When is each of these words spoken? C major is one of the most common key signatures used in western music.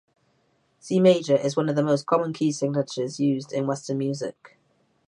C 0.79 0.99
major 0.99 1.35
is 1.35 1.55
one 1.55 1.69
of 1.69 1.75
the 1.75 1.83
most 1.83 2.07
common 2.07 2.33
key 2.33 2.51
signatures 2.51 3.19
used 3.19 3.53
in 3.53 3.67
western 3.67 3.99
music. 3.99 4.57